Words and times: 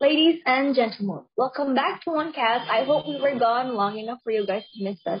Ladies 0.00 0.40
and 0.46 0.76
gentlemen, 0.76 1.24
welcome 1.36 1.74
back 1.74 2.04
to 2.04 2.10
OneCast. 2.10 2.70
I 2.70 2.84
hope 2.84 3.08
we 3.08 3.20
were 3.20 3.36
gone 3.36 3.74
long 3.74 3.98
enough 3.98 4.20
for 4.22 4.30
you 4.30 4.46
guys 4.46 4.62
to 4.74 4.84
miss 4.84 4.98
us. 5.04 5.20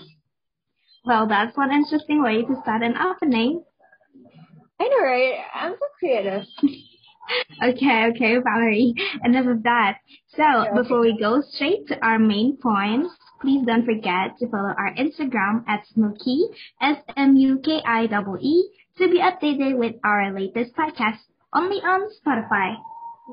Well, 1.04 1.26
that's 1.26 1.56
one 1.56 1.72
interesting 1.72 2.22
way 2.22 2.42
to 2.42 2.60
start 2.62 2.82
an 2.84 2.94
opening. 2.96 3.64
I 4.78 4.84
know, 4.84 5.02
right? 5.02 5.34
I'm 5.52 5.72
so 5.72 5.86
creative. 5.98 6.44
okay, 7.60 8.06
okay, 8.14 8.36
Valerie. 8.38 8.94
Enough 9.24 9.46
of 9.46 9.62
that. 9.64 9.98
So, 10.36 10.44
okay. 10.44 10.70
before 10.80 11.00
we 11.00 11.18
go 11.18 11.42
straight 11.42 11.88
to 11.88 11.98
our 12.00 12.20
main 12.20 12.56
points, 12.56 13.10
please 13.42 13.66
don't 13.66 13.84
forget 13.84 14.38
to 14.38 14.48
follow 14.48 14.74
our 14.78 14.94
Instagram 14.94 15.64
at 15.66 15.82
Smuki, 15.90 16.54
S-M-U-K-I-E-E, 16.80 18.68
to 18.98 19.08
be 19.08 19.18
updated 19.18 19.76
with 19.76 19.96
our 20.04 20.32
latest 20.32 20.76
podcast 20.76 21.18
only 21.52 21.78
on 21.78 22.08
Spotify. 22.22 22.76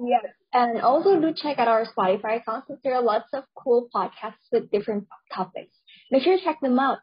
Yes, 0.04 0.26
and 0.56 0.82
also 0.82 1.20
do 1.20 1.34
check 1.34 1.60
out 1.60 1.68
our 1.68 1.86
Spotify 1.86 2.38
account 2.38 2.64
since 2.68 2.80
there 2.84 2.96
are 2.96 3.04
lots 3.04 3.28
of 3.34 3.44
cool 3.56 3.90
podcasts 3.94 4.48
with 4.52 4.72
different 4.72 5.06
topics. 5.34 5.76
Make 6.12 6.24
sure 6.24 6.38
to 6.38 6.44
check 6.44 6.60
them 6.62 6.80
out. 6.80 7.00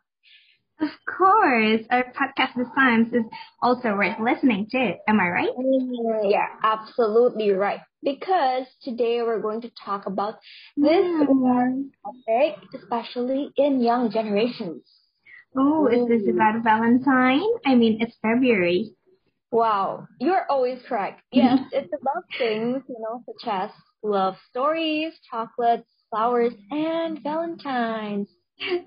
Of 0.81 0.89
course, 1.07 1.83
our 1.91 2.05
podcast 2.05 2.55
The 2.57 2.65
Science 2.75 3.12
is 3.12 3.25
also 3.61 3.95
worth 3.95 4.19
listening 4.19 4.69
to. 4.71 4.95
Am 5.07 5.21
I 5.21 5.29
right? 5.29 5.49
Mm, 5.57 6.31
yeah, 6.31 6.47
absolutely 6.65 7.51
right. 7.51 7.81
Because 8.03 8.65
today 8.83 9.21
we're 9.23 9.41
going 9.41 9.61
to 9.61 9.71
talk 9.84 10.07
about 10.07 10.39
this 10.77 11.05
mm. 11.05 11.91
topic, 12.03 12.57
especially 12.75 13.53
in 13.57 13.81
young 13.81 14.11
generations. 14.11 14.83
Oh, 15.57 15.87
is 15.87 16.09
this 16.09 16.34
about 16.34 16.65
Valentine? 16.65 17.43
I 17.67 17.75
mean, 17.75 17.98
it's 18.01 18.17
February. 18.23 18.93
Wow, 19.52 20.09
you're 20.19 20.47
always 20.48 20.79
correct. 20.88 21.20
Yes, 21.33 21.59
it's 21.73 21.92
about 22.01 22.24
things, 22.38 22.83
you 22.88 22.97
know, 22.98 23.23
such 23.27 23.52
as 23.52 23.70
love 24.02 24.34
stories, 24.51 25.12
chocolates, 25.30 25.88
flowers, 26.11 26.55
and 26.70 27.23
Valentine's. 27.23 28.28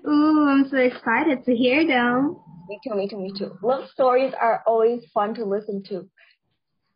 Ooh, 0.06 0.48
I'm 0.48 0.68
so 0.68 0.76
excited 0.76 1.44
to 1.44 1.54
hear 1.54 1.86
them. 1.86 2.36
Me 2.68 2.80
too, 2.82 2.94
me 2.96 3.08
too, 3.08 3.18
me 3.18 3.32
too. 3.38 3.56
Love 3.62 3.88
stories 3.90 4.32
are 4.40 4.64
always 4.66 5.04
fun 5.14 5.34
to 5.36 5.44
listen 5.44 5.84
to. 5.88 6.08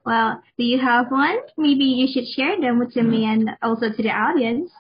Well, 0.05 0.43
do 0.59 0.65
you 0.65 0.81
have 0.81 1.11
one? 1.11 1.39
Maybe 1.57 1.85
you 1.85 2.09
should 2.13 2.27
share 2.35 2.61
them 2.61 2.81
with 2.81 2.97
me 2.97 3.25
and 3.25 3.51
also 3.63 3.91
to 3.91 4.03
the 4.03 4.09
audience. 4.11 4.73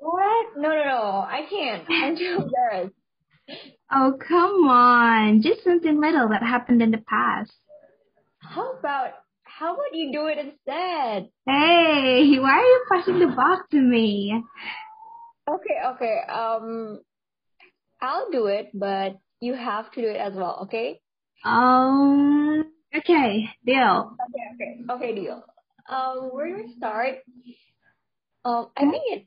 What? 0.00 0.46
No, 0.56 0.68
no, 0.70 0.84
no. 0.84 1.00
I 1.28 1.46
can't. 1.48 1.84
I'm 1.88 2.16
too 2.16 2.42
embarrassed. 2.70 2.94
Oh, 3.92 4.14
come 4.26 4.66
on. 4.68 5.42
Just 5.42 5.62
something 5.62 6.00
little 6.00 6.28
that 6.30 6.42
happened 6.42 6.82
in 6.82 6.90
the 6.90 7.02
past. 7.08 7.52
How 8.48 8.72
about 8.78 9.10
how 9.42 9.74
about 9.74 9.94
you 9.94 10.12
do 10.12 10.26
it 10.26 10.38
instead? 10.38 11.30
Hey, 11.46 12.38
why 12.38 12.50
are 12.52 12.62
you 12.62 12.84
passing 12.90 13.18
the 13.18 13.34
box 13.34 13.66
to 13.72 13.80
me? 13.80 14.42
Okay, 15.48 15.78
okay. 15.94 16.18
Um, 16.28 17.00
I'll 18.00 18.30
do 18.30 18.46
it, 18.46 18.70
but 18.74 19.18
you 19.40 19.54
have 19.54 19.90
to 19.92 20.00
do 20.02 20.08
it 20.08 20.16
as 20.16 20.34
well. 20.34 20.60
Okay? 20.64 21.00
Um. 21.44 22.64
Okay. 22.96 23.48
Deal. 23.64 24.16
Okay. 24.28 24.44
Okay. 24.54 24.92
Okay. 24.92 25.14
Deal. 25.14 25.44
Um, 25.88 26.30
where 26.32 26.48
do 26.48 26.64
we 26.66 26.74
start? 26.76 27.16
Um, 28.44 28.68
I 28.76 28.82
think 28.90 29.02
it 29.08 29.26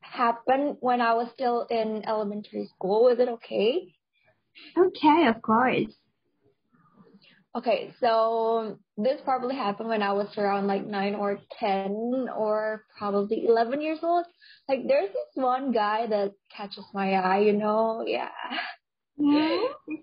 happened 0.00 0.76
when 0.80 1.00
I 1.00 1.14
was 1.14 1.28
still 1.34 1.66
in 1.70 2.02
elementary 2.06 2.68
school. 2.76 3.08
Is 3.08 3.18
it 3.18 3.28
okay? 3.28 3.94
Okay, 4.76 5.26
of 5.28 5.42
course. 5.42 5.92
Okay, 7.56 7.94
so 8.00 8.78
this 8.96 9.20
probably 9.24 9.54
happened 9.54 9.88
when 9.88 10.02
I 10.02 10.12
was 10.12 10.26
around 10.36 10.66
like 10.66 10.86
nine 10.86 11.14
or 11.14 11.38
ten 11.60 12.26
or 12.36 12.84
probably 12.98 13.46
eleven 13.46 13.80
years 13.80 14.00
old. 14.02 14.26
Like 14.68 14.80
there's 14.88 15.08
this 15.10 15.34
one 15.34 15.70
guy 15.70 16.06
that 16.08 16.32
catches 16.56 16.84
my 16.92 17.12
eye, 17.12 17.40
you 17.40 17.52
know, 17.52 18.04
yeah. 18.06 18.28
Yeah. 19.16 19.58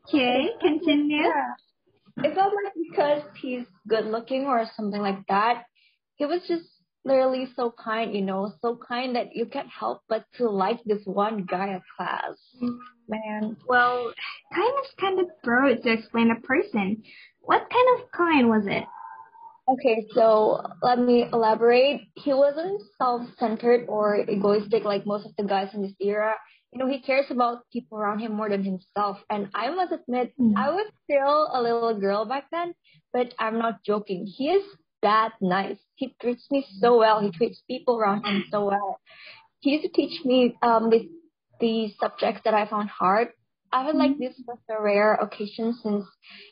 Okay, 0.08 0.48
continue. 0.62 1.24
Yeah. 1.24 2.24
It's 2.24 2.38
not 2.38 2.54
like 2.54 2.74
because 2.90 3.24
he's 3.42 3.66
good 3.88 4.06
looking 4.06 4.46
or 4.46 4.66
something 4.78 5.02
like 5.02 5.28
that. 5.28 5.64
He 6.16 6.26
was 6.26 6.42
just 6.48 6.66
literally 7.04 7.48
so 7.56 7.74
kind, 7.84 8.14
you 8.14 8.22
know, 8.22 8.54
so 8.62 8.78
kind 8.88 9.16
that 9.16 9.36
you 9.36 9.46
can't 9.46 9.68
help 9.68 10.04
but 10.08 10.24
to 10.38 10.50
like 10.50 10.80
this 10.86 11.02
one 11.06 11.46
guy 11.50 11.74
at 11.74 11.82
class. 11.98 12.36
Mm-hmm. 12.62 12.78
Man. 13.10 13.58
Well, 13.68 14.14
kind 14.54 14.74
is 14.86 14.92
kind 15.00 15.20
of 15.20 15.26
broad 15.44 15.84
to 15.84 15.92
explain 15.92 16.32
a 16.32 16.40
person. 16.40 17.04
What 17.42 17.70
kind 17.70 17.88
of 18.00 18.12
kind 18.12 18.50
was 18.50 18.66
it? 18.68 18.86
Okay, 19.68 20.06
so 20.14 20.62
let 20.82 21.00
me 21.00 21.26
elaborate. 21.32 22.02
He 22.16 22.34
wasn't 22.34 22.82
self-centered 22.98 23.86
or 23.88 24.18
egoistic 24.30 24.84
like 24.84 25.06
most 25.06 25.26
of 25.26 25.36
the 25.38 25.44
guys 25.44 25.70
in 25.74 25.82
this 25.82 25.94
era. 26.02 26.36
You 26.74 26.80
know, 26.80 26.88
he 26.88 27.02
cares 27.02 27.26
about 27.30 27.64
people 27.72 27.98
around 27.98 28.20
him 28.20 28.34
more 28.34 28.50
than 28.50 28.64
himself. 28.64 29.18
And 29.30 29.50
I 29.54 29.70
must 29.70 29.92
admit, 29.92 30.34
mm. 30.40 30.54
I 30.58 30.70
was 30.72 30.92
still 31.04 31.50
a 31.54 31.62
little 31.62 32.00
girl 32.00 32.26
back 32.26 32.46
then, 32.52 32.74
but 33.14 33.34
I'm 33.40 33.60
not 33.60 33.84
joking. 33.86 34.26
He 34.26 34.50
is 34.50 34.64
that 35.02 35.34
nice. 35.42 35.78
He 35.96 36.16
treats 36.22 36.46
me 36.50 36.66
so 36.80 36.98
well. 36.98 37.22
He 37.22 37.32
treats 37.32 37.62
people 37.70 37.98
around 37.98 38.26
him 38.26 38.46
so 38.52 38.66
well. 38.66 39.00
He 39.60 39.72
used 39.72 39.84
to 39.84 39.92
teach 39.92 40.24
me 40.26 40.58
um 40.62 40.90
the, 40.90 41.08
the 41.60 41.94
subjects 42.00 42.42
that 42.46 42.54
I 42.54 42.68
found 42.68 42.90
hard 42.90 43.30
I 43.72 43.86
feel 43.86 43.98
like 43.98 44.18
this 44.20 44.34
mm-hmm. 44.34 44.52
was 44.52 44.60
a 44.70 44.82
rare 44.82 45.14
occasion 45.16 45.78
since, 45.82 46.06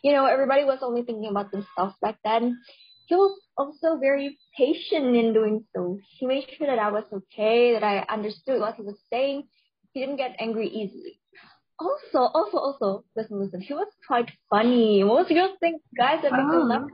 you 0.04 0.14
know, 0.14 0.26
everybody 0.26 0.64
was 0.64 0.80
only 0.82 1.04
thinking 1.04 1.30
about 1.30 1.52
themselves 1.52 1.96
back 2.02 2.18
then. 2.24 2.60
He 3.08 3.16
was 3.16 3.40
also 3.58 3.98
very 4.00 4.38
patient 4.56 5.16
in 5.16 5.34
doing 5.34 5.66
so. 5.76 5.98
He 6.18 6.28
made 6.28 6.46
sure 6.58 6.68
that 6.68 6.80
I 6.80 6.92
was 6.92 7.06
okay, 7.12 7.74
that 7.74 7.84
I 7.84 8.06
understood 8.12 8.60
what 8.62 8.76
he 8.76 8.84
was 8.84 8.98
saying. 9.12 9.48
He 9.94 10.02
didn't 10.02 10.18
get 10.18 10.36
angry 10.40 10.68
easily. 10.68 11.20
Also, 11.80 12.20
also, 12.34 12.58
also, 12.58 13.04
listen, 13.16 13.40
listen, 13.40 13.62
he 13.62 13.74
was 13.74 13.88
quite 14.06 14.30
funny. 14.50 15.02
Most 15.04 15.30
girls 15.30 15.58
think 15.60 15.82
guys 15.98 16.24
are 16.24 16.32
making 16.32 16.68
love 16.68 16.84
oh. 16.84 16.90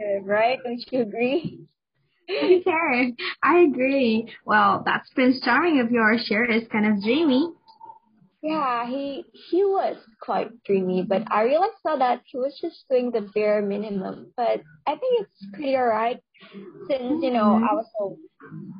attractive, 0.00 0.28
right? 0.28 0.58
Don't 0.64 0.84
you 0.90 1.02
agree? 1.02 1.60
Okay, 2.30 3.14
I 3.42 3.58
agree. 3.60 4.32
Well, 4.44 4.82
that's 4.84 5.08
Prince 5.14 5.40
Charming 5.44 5.80
of 5.80 5.90
yours 5.90 6.24
sure 6.26 6.44
is 6.44 6.66
kind 6.68 6.86
of 6.86 7.02
dreamy. 7.02 7.52
Yeah, 8.42 8.86
he 8.86 9.24
he 9.50 9.64
was 9.64 9.96
quite 10.22 10.48
dreamy, 10.64 11.02
but 11.02 11.30
I 11.30 11.42
realized 11.42 11.74
now 11.84 11.96
that 11.96 12.22
he 12.24 12.38
was 12.38 12.58
just 12.58 12.88
doing 12.88 13.10
the 13.10 13.20
bare 13.20 13.60
minimum. 13.60 14.32
But 14.34 14.62
I 14.86 14.96
think 14.96 15.20
it's 15.20 15.46
pretty 15.52 15.76
alright 15.76 16.20
since 16.88 17.22
you 17.22 17.30
know 17.30 17.56
I 17.56 17.74
was 17.74 17.86
so 17.98 18.16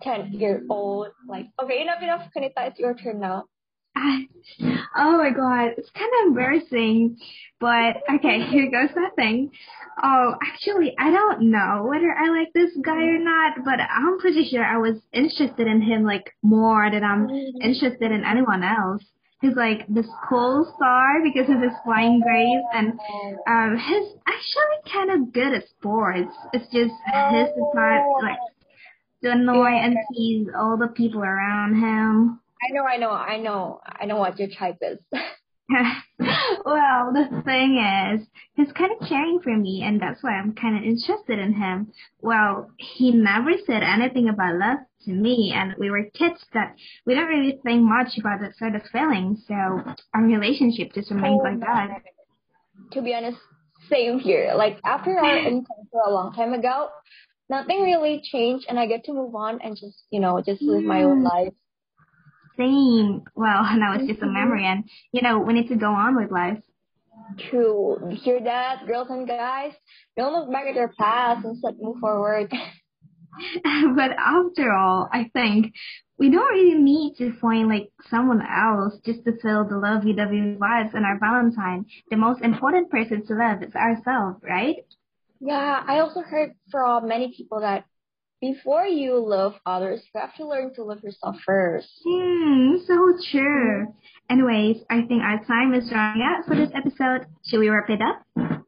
ten 0.03 0.33
year 0.33 0.63
old. 0.71 1.09
Like, 1.29 1.49
okay, 1.63 1.83
enough, 1.83 2.03
enough. 2.03 2.31
Kanita, 2.35 2.69
it's 2.69 2.79
your 2.79 2.95
turn 2.95 3.21
now. 3.21 3.45
oh 4.97 5.19
my 5.19 5.31
god, 5.31 5.73
it's 5.77 5.91
kind 5.91 6.11
of 6.23 6.29
embarrassing. 6.29 7.19
But 7.61 7.97
okay, 8.15 8.41
here 8.51 8.71
goes 8.71 8.97
nothing. 8.97 9.51
Oh, 10.03 10.37
actually, 10.43 10.95
I 10.99 11.11
don't 11.11 11.51
know 11.51 11.85
whether 11.87 12.11
I 12.11 12.31
like 12.31 12.49
this 12.55 12.71
guy 12.83 13.03
or 13.03 13.19
not, 13.19 13.63
but 13.63 13.79
I'm 13.79 14.19
pretty 14.21 14.49
sure 14.49 14.65
I 14.65 14.79
was 14.79 14.97
interested 15.13 15.67
in 15.67 15.83
him 15.83 16.05
like 16.05 16.33
more 16.43 16.91
than 16.91 17.05
I'm 17.05 17.29
mm-hmm. 17.29 17.61
interested 17.61 18.11
in 18.11 18.25
anyone 18.25 18.63
else 18.63 19.05
he's 19.41 19.57
like 19.57 19.87
the 19.89 20.05
school 20.25 20.73
star 20.77 21.23
because 21.23 21.49
of 21.51 21.61
his 21.61 21.73
flying 21.85 22.21
grace, 22.21 22.65
and 22.75 22.99
um 23.47 23.79
he's 23.79 24.15
actually 24.27 24.93
kind 24.93 25.11
of 25.11 25.33
good 25.33 25.55
at 25.55 25.69
sports. 25.69 26.35
It's 26.53 26.67
just 26.67 26.95
his 27.33 27.49
is 27.49 27.75
not 27.75 28.05
like 28.23 28.39
to 29.23 29.33
annoy 29.33 29.73
and 29.73 29.97
tease 30.15 30.49
all 30.57 30.77
the 30.77 30.89
people 30.89 31.23
around 31.23 31.75
him. 31.75 32.41
I 32.63 32.73
know, 32.73 32.85
I 32.85 32.97
know, 32.99 33.11
I 33.11 33.39
know, 33.39 33.81
I 33.85 34.05
know 34.07 34.17
what 34.17 34.39
your 34.39 34.49
type 34.49 34.79
is. 34.83 34.99
well, 36.65 37.13
the 37.13 37.43
thing 37.45 37.79
is, 37.79 38.27
he's 38.55 38.73
kind 38.73 38.93
of 38.93 39.09
caring 39.09 39.41
for 39.43 39.57
me, 39.57 39.83
and 39.85 40.01
that's 40.01 40.23
why 40.23 40.33
I'm 40.33 40.55
kind 40.55 40.77
of 40.77 40.83
interested 40.83 41.39
in 41.39 41.55
him. 41.55 41.93
Well, 42.21 42.71
he 42.77 43.13
never 43.13 43.53
said 43.67 43.83
anything 43.83 44.29
about 44.29 44.57
love 44.57 44.79
to 45.05 45.13
me, 45.13 45.53
and 45.55 45.75
we 45.79 45.91
were 45.91 46.11
kids 46.15 46.45
that 46.55 46.75
we 47.07 47.15
don't 47.15 47.29
really 47.29 47.59
think 47.65 47.83
much 47.83 48.19
about 48.19 48.41
that 48.41 48.57
sort 48.57 48.75
of 48.75 48.83
feeling, 48.93 49.37
so 49.47 49.55
our 49.55 50.23
relationship 50.23 50.93
just 50.95 51.11
remained 51.11 51.41
like 51.43 51.57
oh, 51.57 51.61
that. 51.61 52.03
To 52.93 53.03
be 53.03 53.15
honest, 53.15 53.39
same 53.89 54.19
here. 54.19 54.53
Like, 54.57 54.81
after 54.85 55.17
our 55.19 55.39
encounter 55.47 56.01
a 56.07 56.11
long 56.11 56.33
time 56.35 56.53
ago, 56.53 56.89
nothing 57.49 57.83
really 57.83 58.23
changed, 58.25 58.67
and 58.69 58.79
I 58.79 58.87
get 58.87 59.05
to 59.05 59.13
move 59.13 59.35
on 59.35 59.61
and 59.63 59.77
just, 59.77 60.03
you 60.11 60.21
know, 60.21 60.43
just 60.45 60.63
live 60.63 60.83
my 60.83 61.05
own 61.05 61.23
mm. 61.23 61.31
life 61.31 61.55
same. 62.61 63.23
Well, 63.35 63.63
now 63.77 63.95
it's 63.95 64.07
just 64.07 64.23
a 64.23 64.25
mm-hmm. 64.25 64.35
memory, 64.35 64.67
and 64.67 64.85
you 65.13 65.23
know 65.23 65.39
we 65.41 65.55
need 65.55 65.69
to 65.69 65.77
go 65.77 65.91
on 65.93 66.17
with 66.17 66.31
life. 66.31 66.59
True. 67.51 67.99
You 68.11 68.17
hear 68.17 68.41
that, 68.45 68.87
girls 68.87 69.09
and 69.11 69.27
guys? 69.27 69.73
Don't 70.17 70.33
look 70.33 70.53
back 70.53 70.67
at 70.67 70.75
your 70.75 70.93
past, 70.99 71.45
and 71.45 71.55
instead 71.55 71.75
move 71.81 71.99
forward. 72.01 72.53
but 73.97 74.11
after 74.19 74.73
all, 74.73 75.09
I 75.13 75.31
think 75.33 75.73
we 76.19 76.31
don't 76.31 76.53
really 76.53 76.83
need 76.83 77.15
to 77.19 77.33
find 77.41 77.69
like 77.69 77.91
someone 78.11 78.43
else 78.43 78.99
just 79.05 79.25
to 79.25 79.33
fill 79.41 79.67
the 79.67 79.77
lovey-dovey 79.77 80.57
vibes 80.61 80.95
on 80.95 81.05
our 81.05 81.19
Valentine. 81.19 81.87
The 82.11 82.17
most 82.17 82.43
important 82.43 82.91
person 82.91 83.25
to 83.27 83.35
love 83.35 83.63
is 83.63 83.75
ourselves, 83.75 84.43
right? 84.43 84.77
Yeah, 85.41 85.83
I 85.87 86.01
also 86.01 86.21
heard 86.21 86.53
from 86.71 87.09
many 87.09 87.33
people 87.35 87.61
that 87.61 87.85
before 88.41 88.87
you 88.87 89.19
love 89.19 89.55
others, 89.67 90.03
you 90.15 90.21
have 90.21 90.35
to 90.37 90.47
learn 90.47 90.75
to 90.75 90.85
love 90.85 91.03
yourself 91.03 91.37
first. 91.45 91.89
Hmm, 92.07 92.77
so 92.87 93.13
true. 93.31 93.95
Anyways, 94.31 94.79
I 94.89 95.03
think 95.03 95.23
our 95.23 95.45
time 95.45 95.75
is 95.75 95.91
running 95.93 96.23
out 96.23 96.47
for 96.47 96.57
this 96.57 96.71
episode. 96.75 97.27
Should 97.47 97.61
we 97.61 97.69
wrap 97.69 97.91
it 97.91 98.01
up? 98.01 98.63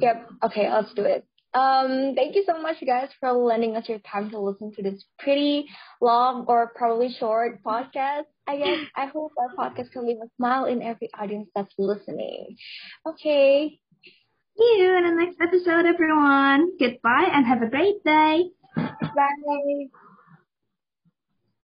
Yep. 0.00 0.28
Okay, 0.44 0.70
let's 0.70 0.92
do 0.94 1.02
it. 1.02 1.26
Um, 1.54 2.14
thank 2.16 2.34
you 2.34 2.42
so 2.46 2.60
much, 2.60 2.76
guys, 2.84 3.10
for 3.20 3.32
lending 3.32 3.76
us 3.76 3.88
your 3.88 4.00
time 4.00 4.30
to 4.30 4.40
listen 4.40 4.72
to 4.72 4.82
this 4.82 5.04
pretty 5.20 5.66
long 6.00 6.46
or 6.48 6.72
probably 6.74 7.14
short 7.18 7.62
podcast. 7.62 8.24
I 8.46 8.56
guess 8.56 8.78
I 8.96 9.06
hope 9.06 9.32
our 9.38 9.54
podcast 9.56 9.92
can 9.92 10.06
leave 10.06 10.16
a 10.16 10.28
smile 10.36 10.64
in 10.64 10.82
every 10.82 11.10
audience 11.16 11.48
that's 11.54 11.72
listening. 11.78 12.56
Okay. 13.06 13.78
See 14.58 14.76
you 14.78 14.96
in 14.96 15.04
the 15.04 15.24
next 15.24 15.38
episode, 15.40 15.86
everyone. 15.86 16.76
Goodbye 16.78 17.28
and 17.32 17.46
have 17.46 17.62
a 17.62 17.68
great 17.68 18.02
day. 18.04 18.50
拜 19.14 20.03